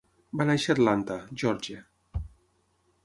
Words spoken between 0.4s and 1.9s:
Va néixer a Atlanta (Geòrgia).